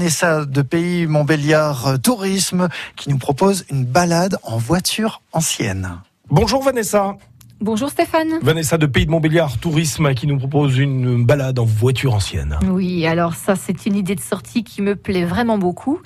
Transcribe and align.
Vanessa 0.00 0.44
de 0.44 0.62
Pays 0.62 1.08
Montbéliard 1.08 2.00
Tourisme 2.00 2.68
qui 2.94 3.10
nous 3.10 3.18
propose 3.18 3.64
une 3.68 3.84
balade 3.84 4.38
en 4.44 4.56
voiture 4.56 5.22
ancienne. 5.32 5.90
Bonjour 6.30 6.62
Vanessa. 6.62 7.16
Bonjour 7.60 7.90
Stéphane. 7.90 8.38
Vanessa 8.40 8.78
de 8.78 8.86
Pays 8.86 9.06
de 9.06 9.10
Montbéliard 9.10 9.58
Tourisme 9.58 10.14
qui 10.14 10.28
nous 10.28 10.38
propose 10.38 10.78
une 10.78 11.26
balade 11.26 11.58
en 11.58 11.64
voiture 11.64 12.14
ancienne. 12.14 12.60
Oui, 12.70 13.08
alors 13.08 13.34
ça 13.34 13.56
c'est 13.56 13.86
une 13.86 13.96
idée 13.96 14.14
de 14.14 14.20
sortie 14.20 14.62
qui 14.62 14.82
me 14.82 14.94
plaît 14.94 15.24
vraiment 15.24 15.58
beaucoup 15.58 15.98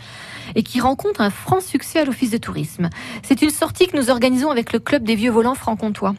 et 0.54 0.62
qui 0.62 0.80
rencontre 0.80 1.20
un 1.20 1.28
franc 1.28 1.60
succès 1.60 1.98
à 1.98 2.06
l'Office 2.06 2.30
de 2.30 2.38
tourisme. 2.38 2.88
C'est 3.22 3.42
une 3.42 3.50
sortie 3.50 3.88
que 3.88 3.96
nous 3.98 4.08
organisons 4.08 4.50
avec 4.50 4.72
le 4.72 4.78
Club 4.78 5.04
des 5.04 5.16
Vieux 5.16 5.30
Volants 5.30 5.54
franc-comtois. 5.54 6.14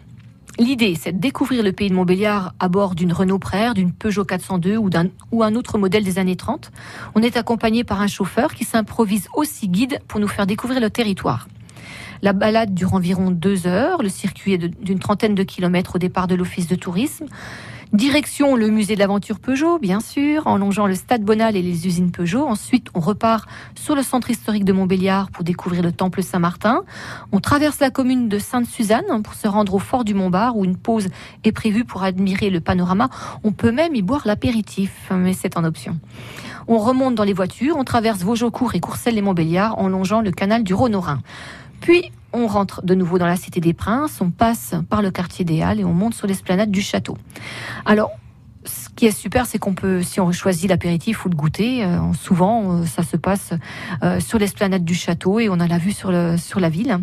L'idée, 0.63 0.95
c'est 0.97 1.11
de 1.11 1.19
découvrir 1.19 1.61
le 1.61 1.73
pays 1.73 1.89
de 1.89 1.93
Montbéliard 1.93 2.53
à 2.57 2.69
bord 2.69 2.95
d'une 2.95 3.11
Renault 3.11 3.37
Praire, 3.37 3.73
d'une 3.73 3.91
Peugeot 3.91 4.23
402 4.23 4.77
ou 4.77 4.89
d'un 4.89 5.07
ou 5.33 5.43
un 5.43 5.55
autre 5.55 5.77
modèle 5.77 6.05
des 6.05 6.19
années 6.19 6.37
30. 6.37 6.71
On 7.15 7.21
est 7.21 7.35
accompagné 7.35 7.83
par 7.83 7.99
un 7.99 8.07
chauffeur 8.07 8.53
qui 8.53 8.63
s'improvise 8.63 9.27
aussi 9.33 9.67
guide 9.67 9.99
pour 10.07 10.21
nous 10.21 10.27
faire 10.29 10.47
découvrir 10.47 10.79
le 10.79 10.89
territoire. 10.89 11.49
La 12.21 12.31
balade 12.31 12.73
dure 12.73 12.93
environ 12.93 13.29
deux 13.29 13.67
heures. 13.67 14.01
Le 14.01 14.07
circuit 14.07 14.53
est 14.53 14.57
d'une 14.57 14.99
trentaine 14.99 15.35
de 15.35 15.43
kilomètres 15.43 15.95
au 15.97 15.99
départ 15.99 16.27
de 16.27 16.35
l'office 16.35 16.67
de 16.67 16.75
tourisme. 16.75 17.25
Direction 17.93 18.55
le 18.55 18.69
musée 18.69 18.95
de 18.95 18.99
l'aventure 18.99 19.39
Peugeot, 19.39 19.77
bien 19.77 19.99
sûr, 19.99 20.47
en 20.47 20.57
longeant 20.57 20.87
le 20.87 20.95
stade 20.95 21.21
Bonal 21.21 21.55
et 21.55 21.61
les 21.61 21.85
usines 21.85 22.09
Peugeot. 22.09 22.43
Ensuite, 22.43 22.87
on 22.95 22.99
repart 22.99 23.47
sur 23.75 23.93
le 23.93 24.01
centre 24.01 24.31
historique 24.31 24.65
de 24.65 24.73
Montbéliard 24.73 25.29
pour 25.29 25.43
découvrir 25.43 25.83
le 25.83 25.91
temple 25.91 26.23
Saint-Martin. 26.23 26.85
On 27.31 27.39
traverse 27.39 27.79
la 27.79 27.91
commune 27.91 28.29
de 28.29 28.39
Sainte-Suzanne 28.39 29.21
pour 29.23 29.35
se 29.35 29.47
rendre 29.47 29.75
au 29.75 29.79
fort 29.79 30.05
du 30.05 30.15
Montbard 30.15 30.57
où 30.57 30.65
une 30.65 30.75
pause 30.75 31.09
est 31.43 31.51
prévue 31.51 31.85
pour 31.85 32.01
admirer 32.01 32.49
le 32.49 32.61
panorama. 32.61 33.09
On 33.43 33.51
peut 33.51 33.71
même 33.71 33.93
y 33.93 34.01
boire 34.01 34.23
l'apéritif, 34.25 35.11
mais 35.11 35.33
c'est 35.33 35.55
en 35.55 35.63
option. 35.63 35.99
On 36.67 36.79
remonte 36.79 37.13
dans 37.13 37.23
les 37.23 37.33
voitures, 37.33 37.77
on 37.77 37.83
traverse 37.83 38.23
Vaugeaucourt 38.23 38.73
et 38.73 38.79
Courcelles 38.79 39.13
les 39.13 39.21
Montbéliard 39.21 39.77
en 39.77 39.87
longeant 39.87 40.21
le 40.21 40.31
canal 40.31 40.63
du 40.63 40.73
Rhône-Rhin. 40.73 41.19
Puis, 41.83 42.13
on 42.31 42.47
rentre 42.47 42.81
de 42.81 42.95
nouveau 42.95 43.17
dans 43.19 43.27
la 43.27 43.35
Cité 43.35 43.59
des 43.59 43.73
Princes, 43.73 44.21
on 44.21 44.31
passe 44.31 44.73
par 44.89 45.01
le 45.01 45.11
quartier 45.11 45.43
des 45.43 45.61
Halles 45.61 45.81
et 45.81 45.83
on 45.83 45.91
monte 45.91 46.13
sur 46.13 46.27
l'esplanade 46.27 46.71
du 46.71 46.81
château. 46.81 47.17
Alors, 47.85 48.11
ce 48.63 48.87
qui 48.87 49.05
est 49.05 49.11
super, 49.11 49.45
c'est 49.45 49.57
qu'on 49.57 49.73
peut, 49.73 50.01
si 50.01 50.21
on 50.21 50.31
choisit 50.31 50.69
l'apéritif 50.69 51.25
ou 51.25 51.29
le 51.29 51.35
goûter, 51.35 51.83
euh, 51.83 51.99
souvent 52.13 52.71
euh, 52.71 52.85
ça 52.85 53.03
se 53.03 53.17
passe 53.17 53.51
euh, 54.01 54.21
sur 54.21 54.39
l'esplanade 54.39 54.85
du 54.85 54.95
château 54.95 55.41
et 55.41 55.49
on 55.49 55.59
a 55.59 55.67
la 55.67 55.77
vue 55.77 55.91
sur, 55.91 56.09
la 56.09 56.69
ville. 56.69 56.97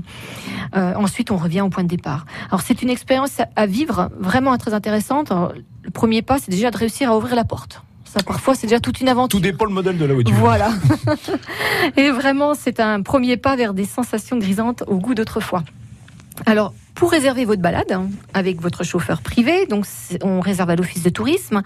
ensuite, 0.73 1.31
on 1.31 1.37
revient 1.37 1.61
au 1.61 1.69
point 1.69 1.85
de 1.85 1.89
départ. 1.89 2.25
Alors, 2.49 2.63
c'est 2.63 2.81
une 2.81 2.89
expérience 2.89 3.43
à 3.57 3.67
vivre 3.67 4.11
vraiment 4.19 4.57
très 4.57 4.73
intéressante. 4.73 5.31
le 5.83 5.91
premier 5.91 6.23
pas, 6.23 6.39
c'est 6.39 6.51
déjà 6.51 6.71
de 6.71 6.79
réussir 6.79 7.11
à 7.11 7.19
ouvrir 7.19 7.37
la 7.37 7.45
porte. 7.45 7.83
Ça, 8.13 8.25
parfois, 8.25 8.57
c'est 8.57 8.67
déjà 8.67 8.81
toute 8.81 9.01
une 9.01 9.09
aventure. 9.09 9.39
Tout 9.39 9.43
dépend 9.43 9.67
le 9.67 9.71
modèle 9.73 9.97
de 9.97 10.05
la 10.05 10.15
voiture. 10.15 10.35
Voilà. 10.35 10.71
Et 11.97 12.11
vraiment, 12.11 12.55
c'est 12.55 12.81
un 12.81 13.03
premier 13.03 13.37
pas 13.37 13.55
vers 13.55 13.73
des 13.73 13.85
sensations 13.85 14.37
grisantes 14.37 14.83
au 14.89 14.97
goût 14.97 15.15
d'autrefois. 15.15 15.63
Alors, 16.45 16.75
pour 17.01 17.13
réserver 17.13 17.47
votre 17.47 17.63
balade 17.63 17.99
avec 18.35 18.61
votre 18.61 18.85
chauffeur 18.85 19.23
privé, 19.23 19.65
donc 19.65 19.87
on 20.23 20.41
réserve 20.41 20.69
à 20.69 20.77
l'office 20.77 21.03
de 21.03 21.09
tourisme. 21.09 21.63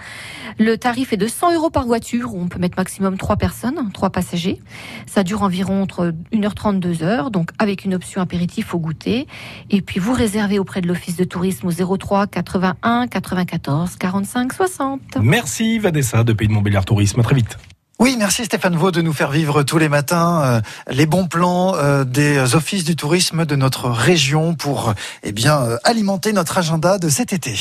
Le 0.61 0.79
tarif 0.79 1.13
est 1.13 1.17
de 1.17 1.27
100 1.27 1.55
euros 1.55 1.71
par 1.71 1.87
voiture. 1.87 2.37
On 2.37 2.47
peut 2.47 2.61
mettre 2.61 2.79
maximum 2.79 3.19
3 3.19 3.35
personnes, 3.35 3.91
3 3.93 4.11
passagers. 4.11 4.61
Ça 5.07 5.25
dure 5.25 5.43
environ 5.43 5.83
entre 5.83 6.15
1h30 6.33 6.79
2h, 6.79 7.33
donc 7.33 7.51
avec 7.59 7.85
une 7.85 7.95
option 7.95 8.21
apéritif 8.21 8.75
au 8.75 8.79
goûter. 8.79 9.27
Et 9.71 9.83
puis 9.83 9.99
vous 9.99 10.13
réservez 10.13 10.61
auprès 10.61 10.81
de 10.81 10.87
l'office 10.87 11.17
de 11.17 11.25
tourisme 11.25 11.67
au 11.67 11.97
03 11.97 12.29
81 12.29 13.09
94 13.09 13.97
45 13.97 14.53
60. 14.53 15.01
Merci 15.21 15.81
Vanessa 15.81 16.23
de 16.23 16.33
Pays 16.33 16.47
de 16.47 16.53
Montbéliard 16.53 16.85
Tourisme. 16.85 17.19
À 17.19 17.23
très 17.25 17.35
vite. 17.35 17.59
Oui, 18.01 18.17
merci 18.19 18.45
Stéphane 18.45 18.75
Vaux 18.75 18.91
de 18.91 19.01
nous 19.03 19.13
faire 19.13 19.31
vivre 19.31 19.63
tous 19.63 19.79
les 19.79 19.89
matins 19.89 20.43
euh, 20.43 20.61
les 20.91 21.07
bons 21.07 21.29
plans 21.29 21.77
euh, 21.77 22.03
des 22.03 22.57
offices 22.57 22.83
du 22.83 22.97
tourisme 22.97 23.45
de 23.45 23.55
notre 23.55 23.89
région 23.89 24.55
pour 24.55 24.95
eh 25.23 25.31
bien 25.31 25.63
euh, 25.63 25.77
alimenter 25.85 26.33
notre 26.33 26.59
agenda 26.59 26.99
de 26.99 27.09
cet 27.09 27.33
été. 27.33 27.57